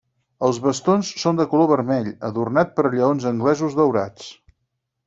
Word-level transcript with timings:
Els 0.47 0.59
bastons 0.63 1.11
són 1.25 1.41
de 1.41 1.47
color 1.53 1.69
vermell, 1.73 2.09
adornat 2.31 2.75
per 2.81 2.87
lleons 2.97 3.31
anglesos 3.35 3.79
daurats. 3.83 4.35